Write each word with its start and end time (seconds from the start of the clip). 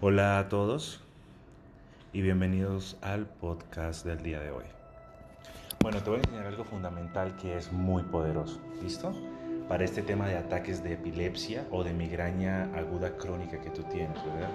Hola 0.00 0.38
a 0.38 0.48
todos 0.48 1.00
y 2.12 2.22
bienvenidos 2.22 2.96
al 3.02 3.26
podcast 3.26 4.06
del 4.06 4.22
día 4.22 4.38
de 4.38 4.52
hoy. 4.52 4.62
Bueno, 5.82 6.00
te 6.00 6.08
voy 6.08 6.20
a 6.20 6.22
enseñar 6.22 6.46
algo 6.46 6.62
fundamental 6.62 7.34
que 7.34 7.56
es 7.56 7.72
muy 7.72 8.04
poderoso, 8.04 8.60
¿listo? 8.80 9.12
Para 9.68 9.84
este 9.84 10.02
tema 10.02 10.28
de 10.28 10.36
ataques 10.36 10.84
de 10.84 10.92
epilepsia 10.92 11.66
o 11.72 11.82
de 11.82 11.94
migraña 11.94 12.70
aguda 12.76 13.16
crónica 13.16 13.60
que 13.60 13.70
tú 13.70 13.82
tienes, 13.90 14.24
¿verdad? 14.24 14.50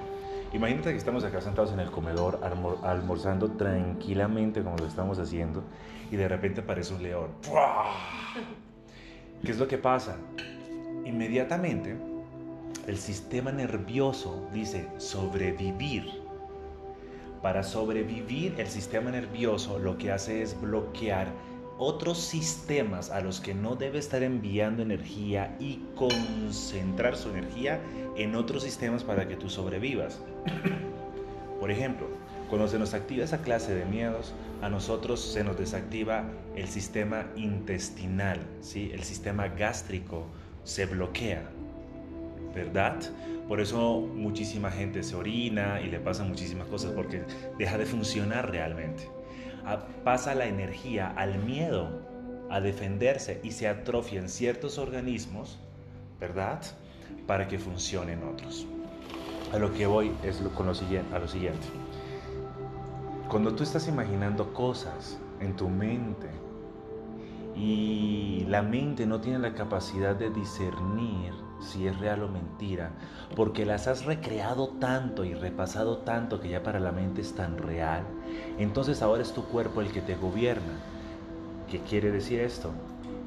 Imagínate 0.54 0.92
que 0.92 0.98
estamos 0.98 1.26
acá 1.26 1.42
sentados 1.42 1.74
en 1.74 1.82
el 1.82 1.92
comedor 1.92 2.40
almorzando 2.82 3.52
tranquilamente 3.52 4.64
como 4.64 4.78
lo 4.78 4.88
estamos 4.88 5.20
haciendo 5.20 5.62
y 6.10 6.16
de 6.16 6.30
repente 6.30 6.62
aparece 6.62 6.94
un 6.94 7.04
león. 7.04 7.32
¿Qué 9.44 9.52
es 9.52 9.60
lo 9.60 9.68
que 9.68 9.78
pasa? 9.78 10.16
Inmediatamente 11.04 12.13
el 12.88 12.98
sistema 12.98 13.52
nervioso 13.52 14.48
dice 14.54 14.88
sobrevivir. 14.98 16.06
Para 17.42 17.64
sobrevivir, 17.64 18.56
el 18.58 18.68
sistema 18.68 19.12
nervioso 19.12 19.80
lo 19.80 19.98
que 19.98 20.12
hace 20.12 20.42
es 20.42 20.60
bloquear 20.60 21.28
otros 21.78 22.20
sistemas 22.20 23.10
a 23.10 23.22
los 23.22 23.42
que 23.42 23.54
no 23.54 23.76
debe 23.76 24.00
estar 24.00 24.24
enviando 24.24 24.84
energía 24.84 25.56
y 25.60 25.82
concentrar 25.96 27.18
su 27.18 27.30
energía 27.30 27.82
en 28.16 28.36
otros 28.36 28.64
sistemas 28.64 29.04
para 29.04 29.28
que 29.28 29.36
tú 29.36 29.50
sobrevivas. 29.50 30.22
Por 31.60 31.72
ejemplo, 31.72 32.08
cuando 32.50 32.68
se 32.68 32.78
nos 32.78 32.94
activa 32.94 33.24
esa 33.24 33.42
clase 33.42 33.74
de 33.74 33.86
miedos, 33.86 34.34
a 34.62 34.70
nosotros 34.70 35.20
se 35.22 35.44
nos 35.44 35.58
desactiva 35.58 36.26
el 36.56 36.68
sistema 36.68 37.26
intestinal, 37.36 38.40
¿sí? 38.62 38.92
el 38.94 39.04
sistema 39.04 39.48
gástrico 39.48 40.28
se 40.64 40.86
bloquea. 40.86 41.50
¿Verdad? 42.54 43.00
Por 43.48 43.60
eso 43.60 44.02
muchísima 44.02 44.72
gente 44.72 45.04
se 45.04 45.16
orina 45.16 45.82
y 45.82 45.90
le 45.90 46.00
pasan 46.00 46.30
muchísimas 46.30 46.68
cosas 46.68 46.92
porque 46.92 47.24
deja 47.58 47.78
de 47.78 47.86
funcionar 47.86 48.52
realmente. 48.52 49.10
Ah, 49.66 49.86
pasa 50.04 50.36
la 50.36 50.46
energía 50.46 51.14
al 51.16 51.40
miedo, 51.44 52.02
a 52.50 52.62
defenderse 52.62 53.40
y 53.44 53.52
se 53.52 53.68
atrofian 53.68 54.30
ciertos 54.30 54.78
organismos, 54.78 55.60
¿verdad? 56.20 56.62
Para 57.28 57.48
que 57.48 57.60
funcionen 57.60 58.24
otros. 58.24 58.66
A 59.54 59.58
lo 59.58 59.74
que 59.74 59.86
voy 59.86 60.12
es 60.24 60.38
con 60.56 60.66
lo 60.66 60.76
siguiente, 60.76 61.16
a 61.16 61.20
lo 61.20 61.28
siguiente. 61.28 61.68
Cuando 63.30 63.56
tú 63.56 63.64
estás 63.64 63.88
imaginando 63.88 64.54
cosas 64.54 65.18
en 65.40 65.56
tu 65.56 65.70
mente 65.70 66.28
y 67.56 68.46
la 68.48 68.62
mente 68.62 69.06
no 69.06 69.22
tiene 69.22 69.40
la 69.40 69.54
capacidad 69.54 70.16
de 70.16 70.30
discernir 70.30 71.34
si 71.64 71.88
es 71.88 71.98
real 72.00 72.24
o 72.24 72.28
mentira, 72.28 72.92
porque 73.36 73.66
las 73.66 73.88
has 73.88 74.06
recreado 74.06 74.70
tanto 74.80 75.24
y 75.26 75.34
repasado 75.34 76.00
tanto 76.00 76.40
que 76.40 76.50
ya 76.50 76.64
para 76.64 76.80
la 76.80 76.92
mente 76.92 77.22
es 77.22 77.34
tan 77.34 77.58
real, 77.58 78.04
entonces 78.58 79.02
ahora 79.02 79.22
es 79.22 79.34
tu 79.34 79.46
cuerpo 79.46 79.82
el 79.82 79.92
que 79.92 80.02
te 80.02 80.16
gobierna. 80.16 80.80
¿Qué 81.70 81.80
quiere 81.80 82.12
decir 82.12 82.40
esto? 82.40 82.72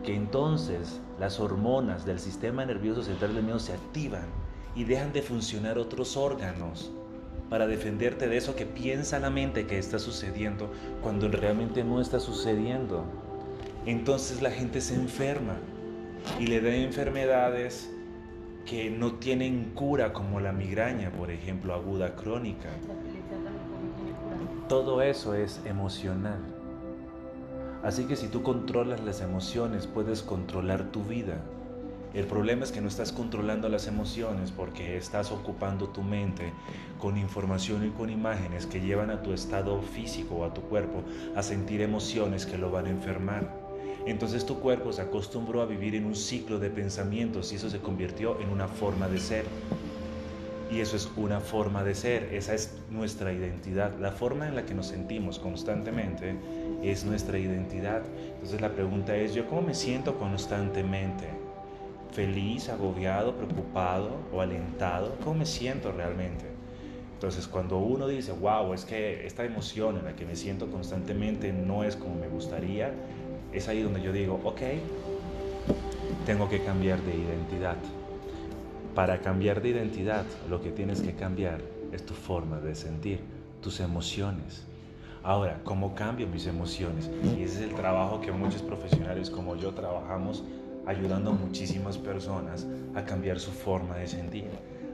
Que 0.04 0.14
entonces 0.14 1.00
las 1.18 1.40
hormonas 1.40 2.04
del 2.04 2.20
sistema 2.20 2.64
nervioso 2.64 3.02
central 3.02 3.34
del 3.34 3.42
miedo 3.42 3.58
se 3.58 3.72
activan 3.72 4.26
y 4.76 4.84
dejan 4.84 5.12
de 5.12 5.22
funcionar 5.22 5.78
otros 5.78 6.16
órganos 6.16 6.92
para 7.48 7.66
defenderte 7.66 8.28
de 8.28 8.36
eso 8.36 8.56
que 8.56 8.66
piensa 8.66 9.18
la 9.18 9.30
mente 9.30 9.66
que 9.66 9.78
está 9.78 9.98
sucediendo 9.98 10.70
cuando 11.02 11.28
realmente 11.28 11.84
no 11.84 12.00
está 12.00 12.20
sucediendo. 12.20 13.04
Entonces 13.86 14.42
la 14.42 14.50
gente 14.50 14.80
se 14.80 14.94
enferma 14.94 15.56
y 16.40 16.46
le 16.46 16.60
da 16.60 16.74
enfermedades 16.74 17.90
que 18.66 18.90
no 18.90 19.12
tienen 19.12 19.72
cura 19.74 20.12
como 20.12 20.40
la 20.40 20.52
migraña, 20.52 21.10
por 21.10 21.30
ejemplo, 21.30 21.72
aguda 21.72 22.16
crónica. 22.16 22.68
Todo 24.68 25.00
eso 25.00 25.34
es 25.34 25.60
emocional. 25.64 26.40
Así 27.84 28.04
que 28.06 28.16
si 28.16 28.26
tú 28.26 28.42
controlas 28.42 29.00
las 29.04 29.20
emociones, 29.20 29.86
puedes 29.86 30.22
controlar 30.22 30.90
tu 30.90 31.04
vida. 31.04 31.38
El 32.12 32.26
problema 32.26 32.64
es 32.64 32.72
que 32.72 32.80
no 32.80 32.88
estás 32.88 33.12
controlando 33.12 33.68
las 33.68 33.86
emociones 33.86 34.50
porque 34.50 34.96
estás 34.96 35.30
ocupando 35.30 35.90
tu 35.90 36.02
mente 36.02 36.52
con 36.98 37.16
información 37.16 37.86
y 37.86 37.90
con 37.90 38.10
imágenes 38.10 38.66
que 38.66 38.80
llevan 38.80 39.10
a 39.10 39.22
tu 39.22 39.32
estado 39.32 39.80
físico 39.82 40.36
o 40.36 40.44
a 40.44 40.54
tu 40.54 40.62
cuerpo 40.62 41.04
a 41.36 41.42
sentir 41.42 41.82
emociones 41.82 42.46
que 42.46 42.58
lo 42.58 42.70
van 42.70 42.86
a 42.86 42.90
enfermar. 42.90 43.65
Entonces 44.06 44.46
tu 44.46 44.60
cuerpo 44.60 44.92
se 44.92 45.02
acostumbró 45.02 45.60
a 45.60 45.66
vivir 45.66 45.96
en 45.96 46.06
un 46.06 46.14
ciclo 46.14 46.60
de 46.60 46.70
pensamientos 46.70 47.52
y 47.52 47.56
eso 47.56 47.68
se 47.68 47.80
convirtió 47.80 48.40
en 48.40 48.50
una 48.50 48.68
forma 48.68 49.08
de 49.08 49.18
ser. 49.18 49.44
Y 50.70 50.80
eso 50.80 50.96
es 50.96 51.08
una 51.16 51.40
forma 51.40 51.82
de 51.84 51.94
ser, 51.94 52.32
esa 52.32 52.54
es 52.54 52.74
nuestra 52.90 53.32
identidad. 53.32 53.98
La 53.98 54.12
forma 54.12 54.48
en 54.48 54.54
la 54.54 54.64
que 54.64 54.74
nos 54.74 54.86
sentimos 54.86 55.38
constantemente 55.38 56.36
es 56.82 57.04
nuestra 57.04 57.38
identidad. 57.38 58.02
Entonces 58.34 58.60
la 58.60 58.70
pregunta 58.70 59.16
es, 59.16 59.34
¿yo 59.34 59.46
cómo 59.48 59.62
me 59.62 59.74
siento 59.74 60.16
constantemente? 60.18 61.24
¿Feliz, 62.12 62.68
agobiado, 62.68 63.36
preocupado 63.36 64.10
o 64.32 64.40
alentado? 64.40 65.16
¿Cómo 65.22 65.40
me 65.40 65.46
siento 65.46 65.90
realmente? 65.92 66.44
Entonces 67.14 67.48
cuando 67.48 67.78
uno 67.78 68.06
dice, 68.06 68.32
wow, 68.32 68.72
es 68.74 68.84
que 68.84 69.26
esta 69.26 69.44
emoción 69.44 69.98
en 69.98 70.04
la 70.04 70.14
que 70.14 70.26
me 70.26 70.36
siento 70.36 70.66
constantemente 70.66 71.52
no 71.52 71.82
es 71.82 71.96
como 71.96 72.14
me 72.16 72.28
gustaría, 72.28 72.92
es 73.52 73.68
ahí 73.68 73.82
donde 73.82 74.02
yo 74.02 74.12
digo, 74.12 74.40
ok, 74.44 74.60
tengo 76.24 76.48
que 76.48 76.62
cambiar 76.62 77.00
de 77.02 77.16
identidad. 77.16 77.76
Para 78.94 79.20
cambiar 79.20 79.62
de 79.62 79.70
identidad, 79.70 80.24
lo 80.48 80.62
que 80.62 80.70
tienes 80.70 81.00
que 81.00 81.14
cambiar 81.14 81.60
es 81.92 82.04
tu 82.04 82.14
forma 82.14 82.60
de 82.60 82.74
sentir, 82.74 83.20
tus 83.60 83.80
emociones. 83.80 84.64
Ahora, 85.22 85.60
¿cómo 85.64 85.94
cambio 85.94 86.26
mis 86.28 86.46
emociones? 86.46 87.10
Y 87.36 87.42
ese 87.42 87.64
es 87.64 87.70
el 87.70 87.74
trabajo 87.74 88.20
que 88.20 88.30
muchos 88.30 88.62
profesionales 88.62 89.28
como 89.28 89.56
yo 89.56 89.72
trabajamos 89.72 90.44
ayudando 90.86 91.30
a 91.30 91.34
muchísimas 91.34 91.98
personas 91.98 92.66
a 92.94 93.04
cambiar 93.04 93.40
su 93.40 93.50
forma 93.50 93.96
de 93.96 94.06
sentir. 94.06 94.44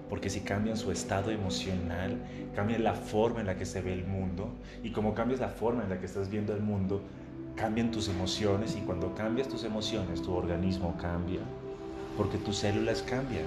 Porque 0.09 0.31
si 0.31 0.41
cambian 0.41 0.77
su 0.77 0.91
estado 0.91 1.31
emocional, 1.31 2.19
cambian 2.55 2.83
la 2.83 2.95
forma 2.95 3.41
en 3.41 3.47
la 3.47 3.57
que 3.57 3.65
se 3.65 3.81
ve 3.81 3.93
el 3.93 4.07
mundo. 4.07 4.49
Y 4.83 4.91
como 4.91 5.15
cambias 5.15 5.41
la 5.41 5.49
forma 5.49 5.85
en 5.85 5.91
la 5.91 6.01
que 6.01 6.07
estás 6.07 6.29
viendo 6.29 6.55
el 6.55 6.61
mundo, 6.63 7.03
cambian 7.57 7.91
tus 7.91 8.09
emociones 8.09 8.77
y 8.77 8.81
cuando 8.81 9.15
cambias 9.15 9.49
tus 9.49 9.65
emociones 9.65 10.23
tu 10.23 10.35
organismo 10.35 10.97
cambia 11.01 11.41
porque 12.17 12.39
tus 12.39 12.57
células 12.59 13.03
cambian. 13.03 13.47